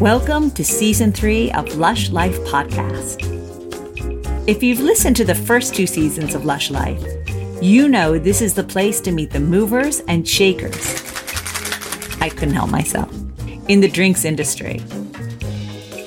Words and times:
Welcome 0.00 0.50
to 0.50 0.62
season 0.62 1.10
three 1.10 1.50
of 1.52 1.78
Lush 1.78 2.10
Life 2.10 2.38
Podcast. 2.40 3.16
If 4.46 4.62
you've 4.62 4.80
listened 4.80 5.16
to 5.16 5.24
the 5.24 5.34
first 5.34 5.74
two 5.74 5.86
seasons 5.86 6.34
of 6.34 6.44
Lush 6.44 6.70
Life, 6.70 7.02
you 7.62 7.88
know 7.88 8.18
this 8.18 8.42
is 8.42 8.52
the 8.52 8.62
place 8.62 9.00
to 9.00 9.10
meet 9.10 9.30
the 9.30 9.40
movers 9.40 10.00
and 10.00 10.28
shakers. 10.28 10.76
I 12.20 12.28
couldn't 12.28 12.52
help 12.52 12.68
myself. 12.68 13.10
In 13.68 13.80
the 13.80 13.88
drinks 13.88 14.26
industry. 14.26 14.82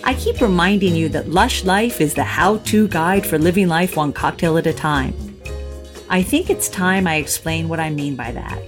I 0.04 0.14
keep 0.20 0.40
reminding 0.40 0.94
you 0.94 1.10
that 1.10 1.30
Lush 1.30 1.64
Life 1.64 2.00
is 2.00 2.14
the 2.14 2.24
how 2.24 2.58
to 2.58 2.88
guide 2.90 3.26
for 3.26 3.40
living 3.40 3.70
life 3.70 3.98
one 3.98 4.14
cocktail 4.14 4.60
at 4.60 4.68
a 4.68 4.74
time. 4.74 5.16
I 6.12 6.22
think 6.22 6.52
it's 6.52 6.70
time 6.70 7.08
I 7.08 7.16
explain 7.16 7.68
what 7.68 7.80
I 7.80 7.90
mean 7.90 8.16
by 8.16 8.34
that. 8.34 8.62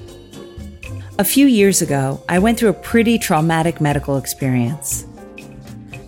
A 1.19 1.23
few 1.23 1.45
years 1.45 1.83
ago, 1.83 2.23
I 2.27 2.39
went 2.39 2.57
through 2.57 2.69
a 2.69 2.73
pretty 2.73 3.19
traumatic 3.19 3.79
medical 3.79 4.17
experience. 4.17 5.05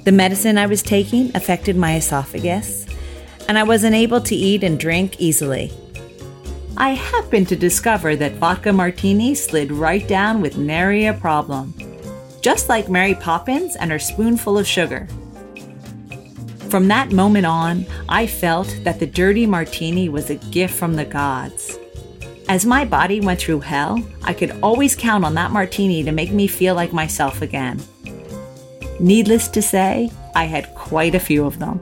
The 0.04 0.12
medicine 0.12 0.58
I 0.58 0.66
was 0.66 0.84
taking 0.84 1.34
affected 1.34 1.78
my 1.78 1.96
esophagus, 1.96 2.86
and 3.48 3.58
I 3.58 3.64
wasn't 3.64 3.96
able 3.96 4.20
to 4.20 4.36
eat 4.36 4.62
and 4.62 4.78
drink 4.78 5.22
easily. 5.22 5.72
I 6.76 6.90
happened 6.90 7.48
to 7.48 7.56
discover 7.56 8.18
that 8.18 8.34
vodka 8.34 8.74
martini 8.74 9.34
slid 9.34 9.72
right 9.72 10.06
down 10.06 10.42
with 10.42 10.58
nary 10.58 11.06
a 11.06 11.14
problem, 11.14 11.74
just 12.42 12.68
like 12.68 12.90
Mary 12.90 13.16
Poppins 13.16 13.78
and 13.78 13.92
her 13.92 14.00
spoonful 14.00 14.58
of 14.58 14.68
sugar. 14.68 15.08
From 16.68 16.90
that 16.90 17.14
moment 17.14 17.46
on, 17.46 17.86
I 18.10 18.28
felt 18.28 18.76
that 18.84 19.00
the 19.00 19.08
dirty 19.08 19.46
martini 19.46 20.10
was 20.10 20.30
a 20.30 20.36
gift 20.36 20.74
from 20.74 20.96
the 20.96 21.06
gods. 21.06 21.78
As 22.50 22.66
my 22.66 22.84
body 22.84 23.22
went 23.22 23.40
through 23.40 23.62
hell, 23.62 24.04
I 24.24 24.34
could 24.34 24.52
always 24.62 24.98
count 24.98 25.24
on 25.24 25.36
that 25.36 25.52
martini 25.52 26.04
to 26.04 26.12
make 26.12 26.32
me 26.32 26.48
feel 26.48 26.76
like 26.76 26.92
myself 26.92 27.42
again. 27.42 27.80
Needless 29.00 29.48
to 29.50 29.62
say, 29.62 30.12
I 30.36 30.46
had 30.46 30.74
quite 30.76 31.16
a 31.16 31.20
few 31.20 31.46
of 31.46 31.60
them. 31.60 31.82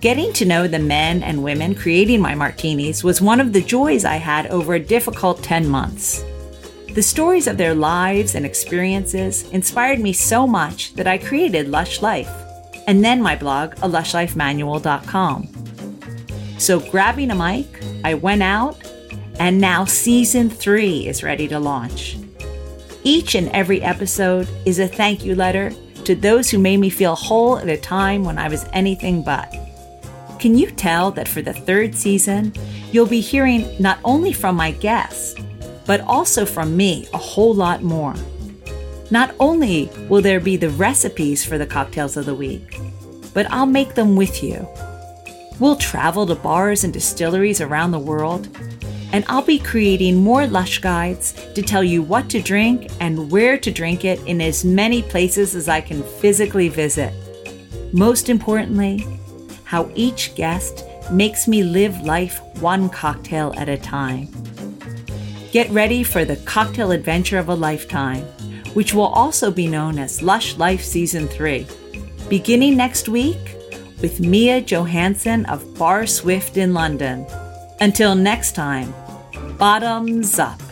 Getting 0.00 0.32
to 0.34 0.44
know 0.44 0.68
the 0.68 0.78
men 0.78 1.22
and 1.24 1.42
women 1.42 1.74
creating 1.74 2.20
my 2.20 2.34
martinis 2.34 3.02
was 3.02 3.20
one 3.20 3.40
of 3.40 3.52
the 3.52 3.62
joys 3.62 4.04
I 4.04 4.16
had 4.16 4.46
over 4.46 4.74
a 4.74 4.80
difficult 4.80 5.42
10 5.42 5.66
months. 5.68 6.22
The 6.94 7.02
stories 7.02 7.46
of 7.46 7.56
their 7.56 7.74
lives 7.74 8.34
and 8.34 8.46
experiences 8.46 9.48
inspired 9.50 9.98
me 9.98 10.12
so 10.12 10.46
much 10.46 10.94
that 10.94 11.06
I 11.06 11.18
created 11.18 11.68
Lush 11.68 12.00
Life, 12.00 12.30
and 12.86 13.04
then 13.04 13.20
my 13.22 13.34
blog, 13.34 13.74
a. 15.06 15.48
So, 16.58 16.80
grabbing 16.80 17.30
a 17.30 17.34
mic, 17.34 17.66
I 18.04 18.14
went 18.14 18.42
out, 18.42 18.76
and 19.38 19.60
now 19.60 19.84
season 19.84 20.50
three 20.50 21.06
is 21.06 21.22
ready 21.22 21.48
to 21.48 21.58
launch. 21.58 22.17
Each 23.04 23.34
and 23.34 23.48
every 23.50 23.80
episode 23.82 24.48
is 24.66 24.78
a 24.78 24.88
thank 24.88 25.24
you 25.24 25.34
letter 25.34 25.70
to 26.04 26.14
those 26.14 26.50
who 26.50 26.58
made 26.58 26.78
me 26.78 26.90
feel 26.90 27.14
whole 27.14 27.58
at 27.58 27.68
a 27.68 27.76
time 27.76 28.24
when 28.24 28.38
I 28.38 28.48
was 28.48 28.66
anything 28.72 29.22
but. 29.22 29.54
Can 30.38 30.56
you 30.56 30.70
tell 30.70 31.10
that 31.12 31.28
for 31.28 31.42
the 31.42 31.52
third 31.52 31.94
season, 31.94 32.52
you'll 32.92 33.06
be 33.06 33.20
hearing 33.20 33.66
not 33.80 33.98
only 34.04 34.32
from 34.32 34.56
my 34.56 34.72
guests, 34.72 35.34
but 35.86 36.00
also 36.02 36.44
from 36.44 36.76
me 36.76 37.08
a 37.12 37.18
whole 37.18 37.54
lot 37.54 37.82
more? 37.82 38.14
Not 39.10 39.34
only 39.40 39.90
will 40.08 40.22
there 40.22 40.40
be 40.40 40.56
the 40.56 40.70
recipes 40.70 41.44
for 41.44 41.56
the 41.56 41.66
cocktails 41.66 42.16
of 42.16 42.26
the 42.26 42.34
week, 42.34 42.78
but 43.32 43.50
I'll 43.50 43.66
make 43.66 43.94
them 43.94 44.16
with 44.16 44.42
you. 44.42 44.68
We'll 45.60 45.76
travel 45.76 46.26
to 46.26 46.34
bars 46.34 46.84
and 46.84 46.92
distilleries 46.92 47.60
around 47.60 47.92
the 47.92 47.98
world 47.98 48.48
and 49.12 49.24
I'll 49.28 49.42
be 49.42 49.58
creating 49.58 50.16
more 50.16 50.46
Lush 50.46 50.78
guides 50.78 51.32
to 51.54 51.62
tell 51.62 51.82
you 51.82 52.02
what 52.02 52.28
to 52.30 52.42
drink 52.42 52.90
and 53.00 53.30
where 53.30 53.58
to 53.58 53.70
drink 53.70 54.04
it 54.04 54.20
in 54.26 54.40
as 54.40 54.64
many 54.64 55.02
places 55.02 55.54
as 55.54 55.68
I 55.68 55.80
can 55.80 56.02
physically 56.02 56.68
visit. 56.68 57.12
Most 57.92 58.28
importantly, 58.28 59.06
how 59.64 59.90
each 59.94 60.34
guest 60.34 60.84
makes 61.10 61.48
me 61.48 61.62
live 61.62 61.98
life 62.02 62.40
one 62.60 62.88
cocktail 62.88 63.54
at 63.56 63.68
a 63.68 63.78
time. 63.78 64.28
Get 65.52 65.70
ready 65.70 66.02
for 66.02 66.24
the 66.24 66.36
cocktail 66.36 66.92
adventure 66.92 67.38
of 67.38 67.48
a 67.48 67.54
lifetime, 67.54 68.22
which 68.74 68.92
will 68.92 69.06
also 69.06 69.50
be 69.50 69.66
known 69.66 69.98
as 69.98 70.20
Lush 70.20 70.56
Life 70.58 70.84
Season 70.84 71.26
3, 71.26 71.66
beginning 72.28 72.76
next 72.76 73.08
week 73.08 73.56
with 74.02 74.20
Mia 74.20 74.60
Johansson 74.60 75.46
of 75.46 75.76
Bar 75.78 76.06
Swift 76.06 76.58
in 76.58 76.74
London. 76.74 77.26
Until 77.80 78.14
next 78.14 78.52
time, 78.52 78.92
bottoms 79.58 80.38
up. 80.38 80.67